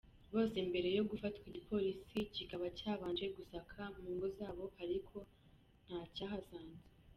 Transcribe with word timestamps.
Bose 0.33 0.57
mbere 0.69 0.89
yo 0.97 1.03
gufatwa 1.09 1.43
igipolisi 1.49 2.17
kikaba 2.35 2.65
cyabanje 2.79 3.25
gusaka 3.37 3.81
mu 3.99 4.09
ngo 4.15 4.27
zabo 4.37 4.65
ariko 4.83 5.15
ntacyahasanzwe. 5.85 6.83